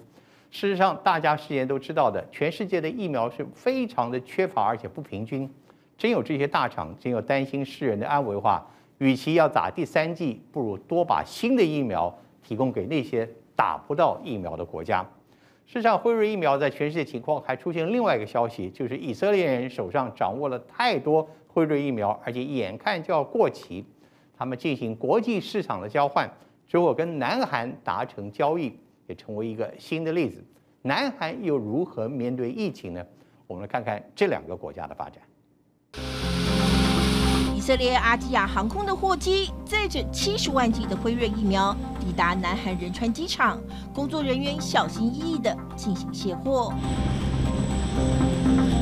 [0.50, 5.48] 事实上，大家事先都知道的，全世界的疫苗是非常的缺乏，而且不平均。
[5.96, 8.66] 真有这些大厂真有担心世人的安危的话，
[8.98, 15.02] 与其要打第三剂，不如多把新的疫苗提供给那些打不到疫苗的国家。
[15.66, 21.28] 事实上，辉瑞疫苗在全世界情况还出现另外一个消息，就是以色列人手上掌握了太多。
[21.46, 23.84] 辉瑞疫苗，而且眼看就要过期，
[24.40, 26.26] 他们进行国际市场的交换，
[26.66, 28.74] 结果跟南韩达成交易，
[29.06, 30.42] 也成为一个新的例子。
[30.80, 33.04] 南韩又如何面对疫情呢？
[33.46, 35.22] 我们来看看这两个国家的发展。
[37.54, 43.60] 以色列阿基亚航空的货机载着七十万剂的辉瑞疫苗抵达南韩仁川机场，
[43.94, 46.72] 工作人员小心翼翼地进行卸货。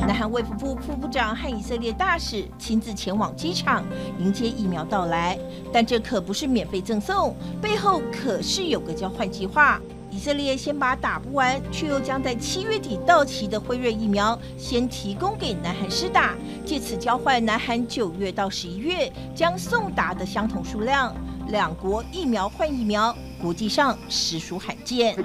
[0.09, 3.85] 南韩卫福部副部长和以色列大使亲自前往机场
[4.17, 5.37] 迎接疫苗到来，
[5.71, 9.79] 但这可不是免费赠送，背后可是有个交换计划。
[10.09, 16.33] 以色列先把打不完却又将在七月底到期的辉瑞疫苗先提供给南韩施打，
[16.65, 21.15] 借此交换南韩九月到十一月将送达的相同数量。
[21.49, 25.15] 两国疫苗换疫苗，国际上实属罕见。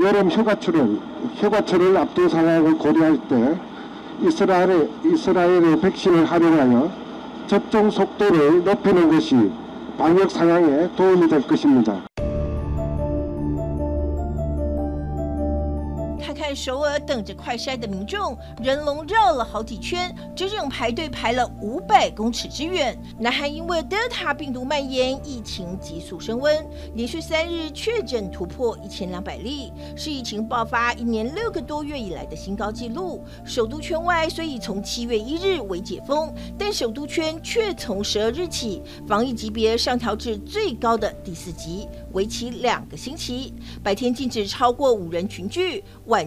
[0.00, 3.58] 여름 휴가철은휴가철을 앞둔 상황을 고려할 때
[4.22, 6.90] 이스라엘의이스라엘의 백신을 활용하여
[7.48, 9.50] 접종 속도를 높이는 것이
[9.96, 12.07] 방역 상황에 도움이 될 것입니다。
[16.48, 22.98] 在首尔等着快筛的民众，人龙绕了好几圈，整整排队排了五百公尺之远。
[23.18, 33.22] 南韩因为德尔塔病毒蔓延，疫情急速升温，连续三日确诊突破一千两百例，是疫情爆发一年六个多月以来的新高纪录。
[33.44, 43.52] 首都圈外虽已从七月一日为解封，但首都圈却从十二日起防疫级别上调至最高的第四级，为期两个星期。
[43.82, 46.26] 白天禁止超过五人群聚，晚。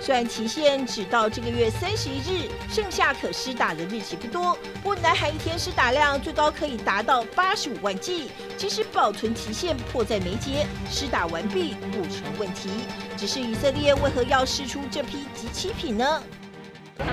[0.08, 4.56] 虽然期限只到这个月三十一日，剩下可施打的日期不多。
[4.76, 12.70] 不过南韩一天施打量最高可以达到八十五万剂，即使保存期限迫在眉睫，施打完毕不成问题。
[13.18, 16.22] 只是以色列为何要释出这批即期品呢
[16.96, 17.04] ？The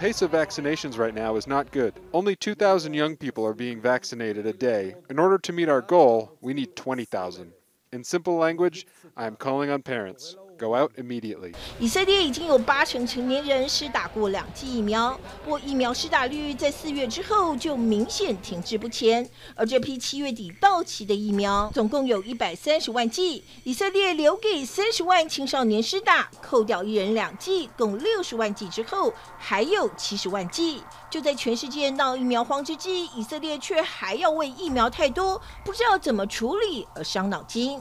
[0.00, 1.92] pace of vaccinations right now is not good.
[2.10, 4.94] Only 2,000 young people are being vaccinated a day.
[5.10, 7.52] In order to meet our goal, we need 20,000.
[7.94, 10.36] In simple language, I am calling on parents.
[10.58, 11.54] Go out immediately.
[11.80, 19.28] 以色列已经有八成成年人施打过两剂疫苗，不过疫苗施打率在四月之后就明显停滞不前。
[19.56, 30.82] 而这批七月底到期的疫苗，总共有一百三十万剂，以色列留给三十万青少年施打，扣掉一人两剂，共六十万剂之后，还有七十万剂。
[31.10, 37.80] 就在全世界闹疫苗荒之际，以色列却还要为疫苗太多，不知道怎么处理而伤脑筋。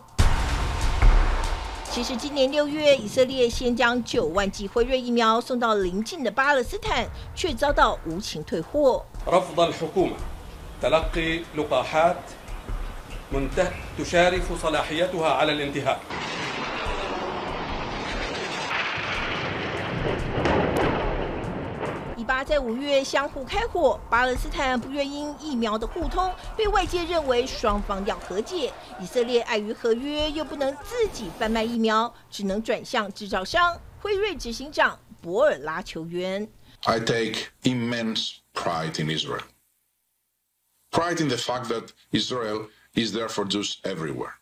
[1.94, 9.06] 其实今年六月，以色列先将九万剂辉瑞疫苗送到邻近的巴勒斯坦，却遭到无情退货。
[22.24, 28.71] 以巴在五月相互开火，巴勒斯坦不愿因疫苗的互通，被外界认为双方要和解。
[28.97, 36.47] 以色列碍于合约，又不能自己贩卖疫苗，只能转向制造商辉瑞执行长博尔拉求援。
[36.86, 39.43] I take immense pride in Israel.
[40.89, 44.36] Pride in the fact that Israel is there for Jews everywhere.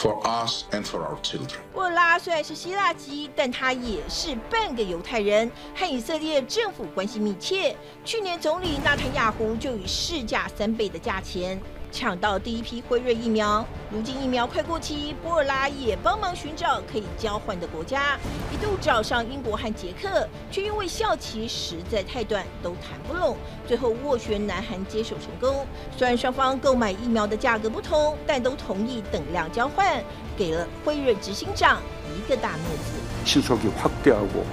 [0.00, 1.58] For us and for our children.
[1.74, 7.76] 沃拉虽然是希腊籍，但他也是半个犹太人，和以色列政府关系密切。
[8.02, 11.60] 去年总理纳坦雅胡就以市价三倍的价钱。
[11.91, 18.19] 抢到第一批辉瑞疫苗，如今疫苗快过期，博尔拉也帮忙寻找可以交换的国家，
[18.51, 25.65] 一度找上英国和捷克，却因为效期实在太短，都谈不拢，最后斡旋南韩接手成功。
[25.95, 30.03] 虽然双方购买疫苗的价格不同，但都同意等量交换，
[30.37, 31.81] 给了辉瑞执行长
[32.13, 32.99] 一个大面子。
[33.23, 34.45] 迅速地확대하고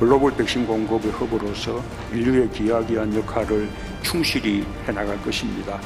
[0.00, 3.68] 글로벌 백신 공급의 허브로서 인류에 기여하기 위한 역할을
[4.02, 5.78] 충실히 해나갈 것입니다。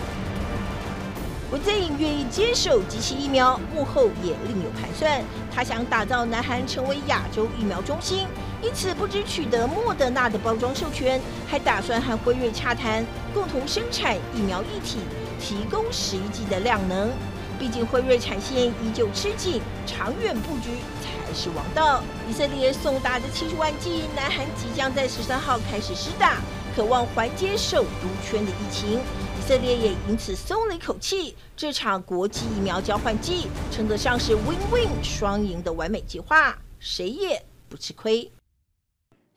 [1.52, 5.22] 文在寅愿意接受及其疫苗，幕后也另有盘算。
[5.54, 8.26] 他想打造南韩成为亚洲疫苗中心，
[8.62, 15.00] 因此不止取得莫德纳的包装授权，还打算和辉瑞洽谈，共同生产疫苗一体，
[15.42, 17.12] 提供十一剂的量能。
[17.60, 20.70] 毕竟辉瑞产线依旧吃紧，长远布局
[21.04, 22.02] 才是王道。
[22.30, 26.38] 以色列送达的七十万剂，南韩即将在十三号开始施打，
[26.74, 29.02] 渴望缓解首都圈的疫情。
[29.42, 38.32] 以色列也因此松了一口气，这场国际疫苗交换季称得上是 win-win 双赢的完美计划，谁也不吃亏。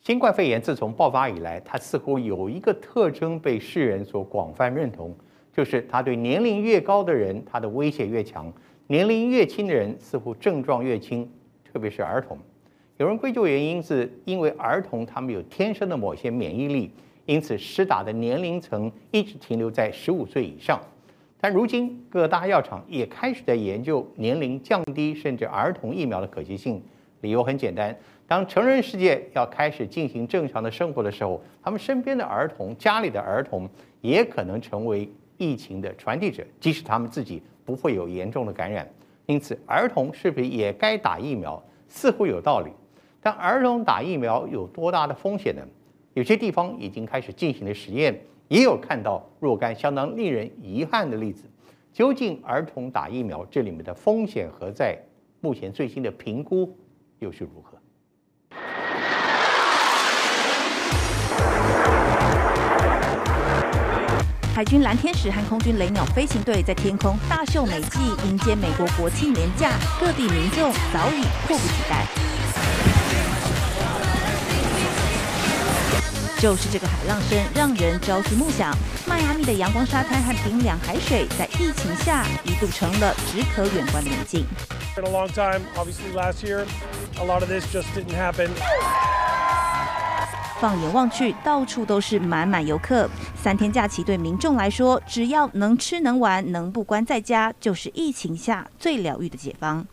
[0.02, 5.16] 新冠肺炎自从爆发以来，它似乎有一个特征被世人所广泛认同，
[5.50, 8.52] 就是它对年龄越高的人，它的威胁越强；
[8.86, 11.26] 年龄越轻的人，似乎症状越轻，
[11.72, 12.38] 特别是儿童。
[12.98, 16.92] 有人归咎原因是因为儿童他们有天生的某些免疫力。
[17.26, 20.80] 因此，施打的年龄层一直停留在十五岁以上。
[21.40, 26.82] 但如今，各大药厂也开始在研究年龄降低甚至儿童疫苗的可行性。
[27.20, 27.94] 理由很简单：
[28.26, 33.68] 当成人世界要开始进行正常的生活的时候，他们身边的儿童、家里的儿童
[34.00, 38.86] 也可能成为疫情的传递者，即使他们自己不会有严重的感染。
[39.26, 41.62] 因此，儿童是不是也该打疫苗？
[41.88, 42.70] 似乎有道理。
[43.22, 45.62] 但儿童打疫苗有多大的风险呢？
[46.14, 51.42] 有些地方已经开始进行了实验，也有看到若干相当令人遗憾的例子。
[51.92, 54.96] 究竟儿童打疫苗这里面的风险何在？
[55.40, 56.76] 目前最新的评估
[57.18, 57.76] 又是如何？
[64.54, 67.98] 海军蓝天使和空军雷鸟飞行队在天空大秀美技，
[68.28, 72.33] 迎接美国国庆连假，各地民众早已迫不及待。
[76.44, 78.76] 就是这个海浪声，让人朝思暮想。
[79.06, 84.44] 迈阿密的阳光沙滩和冰凉海水，在疫情下一度成了只可远观的美景。
[90.60, 93.08] 放眼望去，到处都是满满游客。
[93.42, 99.86] 三天假期对民众来说，只要能吃能玩，能不关在家，就是疫情下最疗愈的解方。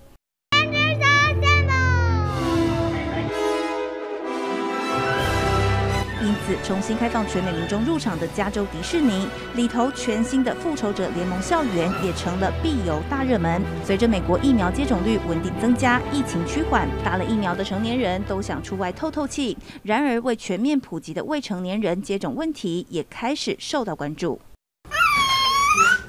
[6.63, 13.61] 重新开放全美民众入场的加州迪士尼里头，全新的复仇者联盟校园也成了必游大热门。
[13.85, 19.57] 随着美国疫苗接种率稳定增加，疫情趋缓，打了疫苗的成年人都想出外透透气。
[19.83, 24.39] 然而，未全面普及的未成年人接种问题也开始受到关注。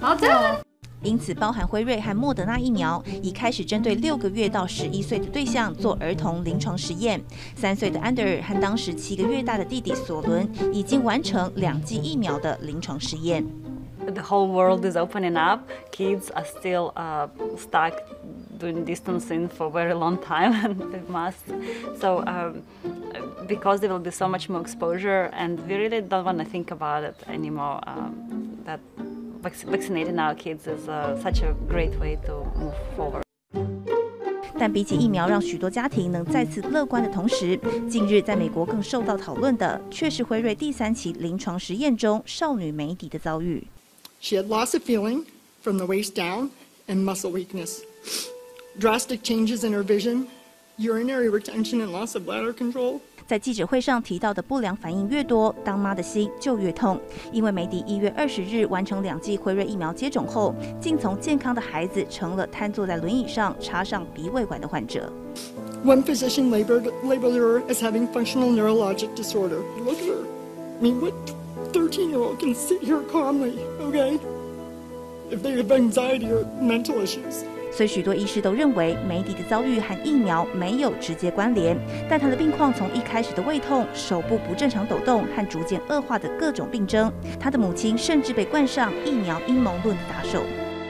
[0.00, 0.71] 好的。
[1.02, 7.20] 因此，包含辉瑞和莫德纳疫苗已开始针对六个月到十一岁的对象做儿童临床实验。
[7.56, 13.44] 三岁的安德尔和当时七个月大的弟弟索伦已经完成两剂疫苗的临床实验。
[14.04, 15.60] The whole world is opening up.
[15.92, 17.92] Kids are still uh, stuck
[18.58, 21.52] doing distancing for a very long time and with masks.
[22.00, 22.62] So um,
[23.46, 26.72] because there will be so much more exposure, and we really don't want to think
[26.72, 27.80] about it anymore.
[27.86, 28.58] Um,
[29.41, 30.85] that vaccinating our kids is
[31.21, 33.23] such a great way to move forward.
[34.59, 43.67] 但比起疫苗让许多家庭能再次乐观的同时，近日在美国更受到讨论的，却是辉瑞第三期临床实验中少女梅迪的遭遇。
[44.19, 45.25] She had loss of feeling
[45.61, 46.49] from the waist down
[46.87, 47.81] and muscle weakness,
[48.79, 50.25] drastic changes in her vision,
[50.79, 53.01] urinary retention and loss of bladder control.
[53.26, 57.00] 在记者会上提到的不良反应越多，当妈的心就越痛。
[57.32, 65.12] 因为梅迪一月二十日完成两剂辉瑞疫苗接种后，竟从健康的孩子成了瘫坐在轮椅上插上鼻胃管的患者。
[65.84, 69.58] One physician labeled labeled her as having functional neurologic disorder.
[69.84, 70.26] Look at her.
[70.78, 71.14] I mean, what
[71.72, 73.54] thirteen-year-old can sit here calmly?
[73.80, 74.18] Okay,
[75.30, 77.44] if they have anxiety or mental issues.
[77.74, 81.74] 虽许多医师都认为梅迪的遭遇和疫苗没有直接关联，
[82.06, 87.10] 但他的病况从一开始的胃痛、手部不正常抖动和逐渐恶化的各种病症，
[87.40, 90.42] 他的母亲甚至被冠上疫苗阴谋论的打手。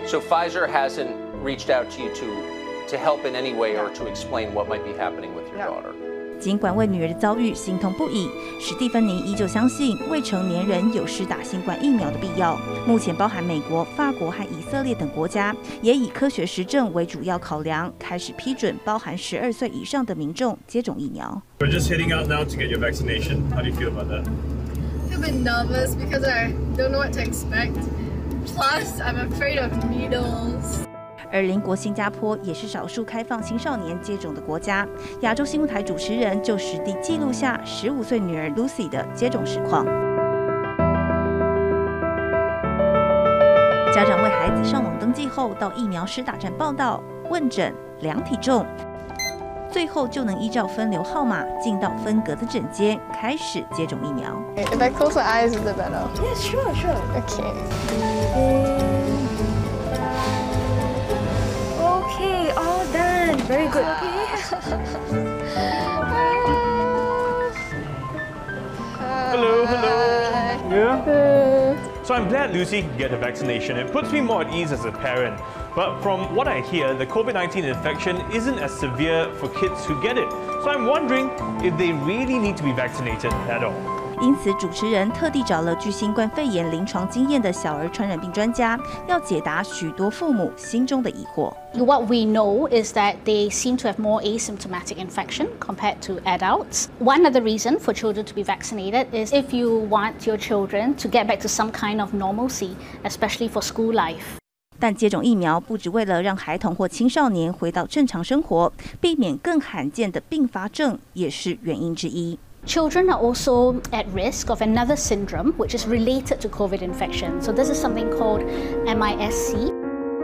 [0.07, 1.14] So Pfizer hasn't
[1.45, 2.26] reached out to you to
[2.89, 6.12] to help in any way or to explain what might be happening with your daughter.
[6.43, 8.28] 尽管为女儿的遭遇心痛不已，
[8.59, 12.59] 史蒂芬妮依旧相信未成年人有施打新冠疫苗的必要。
[12.84, 21.40] 目前，包含美国、法国和以色列等国家，也以科学实证为主要考量，开始批准包含十二岁以上的民众接种疫苗。
[21.61, 23.43] We're just heading out now to get your vaccination.
[23.55, 24.24] How do you feel about that?
[24.24, 27.76] I feel a bit nervous because I don't know what to expect.
[28.47, 30.88] Plus, I'm afraid of needles.
[31.33, 34.87] 而邻国新加坡也是少数开放青少年接种的国家。
[35.22, 39.85] 亚洲新闻台主持人就实地记录下十五岁女儿 Lucy 的接种实况。
[43.95, 48.66] 家长为孩子上网登记后，到疫苗施打站报到、问诊、量体重，
[49.70, 54.30] 最后就能依照分流号码进到分隔的诊间，开始接种疫苗。
[54.57, 56.09] If I close my eyes, is it better?
[56.16, 56.97] Yeah, sure, sure.
[57.20, 58.91] Okay.
[63.53, 63.85] Very good.
[69.29, 70.71] hello, hello.
[70.71, 72.03] Yeah?
[72.03, 73.77] So I'm glad Lucy can get the vaccination.
[73.77, 75.39] It puts me more at ease as a parent.
[75.77, 80.17] But from what I hear, the COVID-19 infection isn't as severe for kids who get
[80.17, 80.31] it.
[80.31, 81.29] So I'm wondering
[81.63, 83.91] if they really need to be vaccinated at all.
[84.23, 91.53] 因此，主持人特地找了具新冠肺炎临床经验的小儿传染病专家，要解答许多父母心中的疑惑。
[91.75, 96.87] What we know is that they seem to have more asymptomatic infection compared to adults.
[97.01, 100.95] One of the reasons for children to be vaccinated is if you want your children
[100.99, 104.39] to get back to some kind of normalcy, especially for school life.
[104.79, 112.39] 但接种疫苗不只为了让孩童或青少年回到正常生活，避免更罕见的并发症也是原因之一。
[112.66, 117.41] Children are also at risk of another syndrome which is related to COVID infection.
[117.41, 118.43] So this is something called
[118.86, 119.72] MIS-C.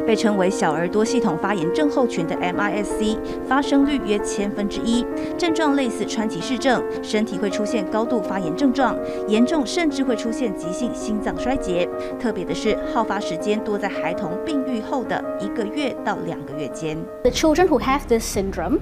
[0.05, 3.17] 被称为小儿多系统发炎症候群的 MIS-C
[3.47, 5.05] 发生率约千分之一，
[5.37, 8.97] 症状类似川崎氏症，身体会出现高度发炎症状，
[9.29, 11.87] 严重甚至会出现急性心脏衰竭。
[12.19, 16.97] 特别的是，好发时间多在孩童病愈后的一个月到两个月间。
[17.21, 18.79] The children who have this syndrome,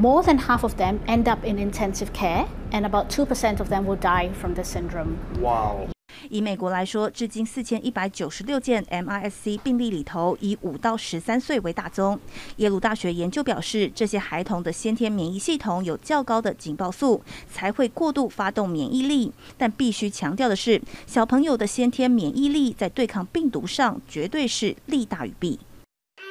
[0.00, 3.84] More than half of them end up in intensive care, and about 2% of them
[3.84, 5.16] will die from the syndrome.
[5.40, 5.88] Wow.
[6.30, 12.18] 以美国来说，至今四千一百九十六件 MIS-C 病例里头，以五到十三岁为大宗。
[12.56, 19.32] 耶鲁大学研究表示，这些孩童的先天免疫系统有较高的警报素，才会过度发动免疫力。
[19.56, 25.60] 但必须强调的是，小朋友的先天免疫力在对抗病毒上绝对是利大于弊。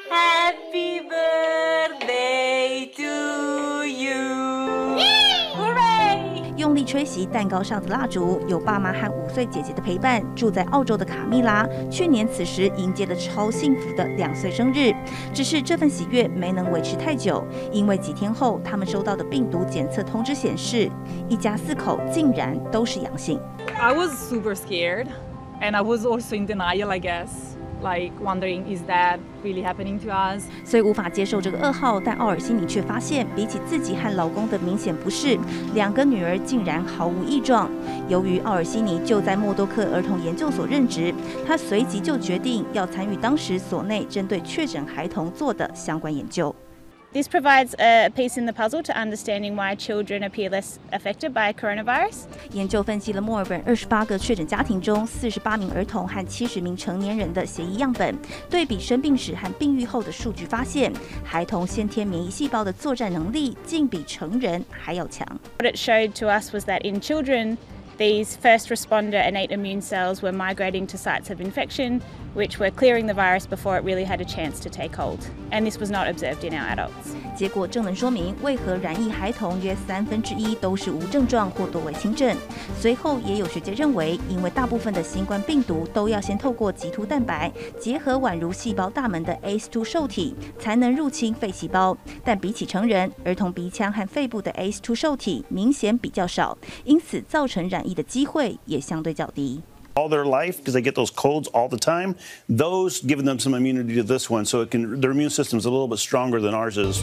[0.09, 1.56] Happy birthday
[6.67, 10.21] 用力吹熄蛋糕上的蜡烛，有爸妈和五岁姐姐的陪伴。
[10.35, 14.93] 住在澳洲的卡蜜拉，去年此时迎接了超幸福的两岁生日。
[15.33, 17.41] 只是这份喜悦没能维持太久，
[17.71, 20.91] 因为几天后，他们收到的病毒检测通知显示，
[21.29, 23.39] 一家四口竟然都是阳性。
[23.79, 25.07] I was super scared,
[25.61, 27.29] and I was also in denial, I guess.
[27.79, 30.45] Like wondering, is that really happening to us?
[30.65, 35.37] 虽无法接受这个噩耗，但奥尔西尼却发现，比起自己和老公的明显不适，
[35.75, 37.69] 两个女儿竟然毫无异状。
[38.09, 41.13] 由于奥尔西尼就在默多克儿童研究所任职，
[41.45, 46.53] 他随即就决定要参与当时所内针对确诊孩童做的相关研究。
[47.12, 52.24] This provides a piece in the puzzle to understanding why children appear less affected by coronavirus.
[52.52, 58.16] 研究分析了墨尔本二十八个确诊家庭中四十八名儿童和七十名成年人的血液样本，
[58.48, 60.90] 对比生病时和病愈后的数据，发现
[61.22, 65.26] 孩童先天免疫细胞的作战能力竟比成人还要强。
[65.58, 67.58] What it showed to us was that in children,
[67.98, 72.00] these first responder innate immune cells were migrating to sites of infection,
[72.37, 75.17] which were clearing the virus before it really had a chance to take hold.
[75.51, 77.15] And this was not observed in our adults.
[77.35, 82.35] 结果正能说明为何染疫孩童约三分之一都是无症状或多为轻症。
[82.79, 99.61] 随后也有学界认为，因为大部分的新冠病毒都要先透过棘突蛋白结合宛如细胞大门的 ACE2 受体才能入侵肺细胞，但比起成人，儿童鼻腔和肺部的 ACE2 受体明显比较少，因此造成染疫的机会也相对较低。
[99.97, 102.15] All their life because they get those colds all the time.
[102.47, 105.65] Those giving them some immunity to this one, so it can their immune system is
[105.65, 107.01] a little bit stronger than ours is.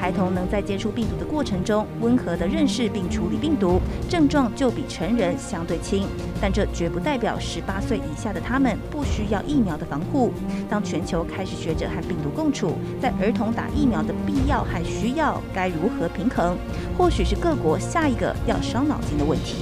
[0.00, 6.08] 孩童能在接触病毒的过程中温和地认识并处理病毒，症状就比成人相对轻。
[6.40, 10.32] 但这绝不代表十八岁以下的他们不需要疫苗的防护。
[10.70, 16.56] 当全球开始学着和病毒共处，在儿童打疫苗的必要和需要该如何平衡，
[16.96, 19.56] 或许是各国下一个要伤脑筋的问题。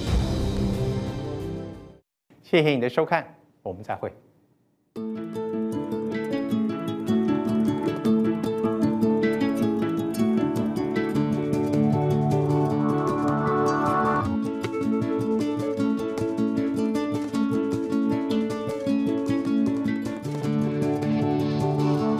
[2.51, 4.11] 谢谢你的收看，我们再会。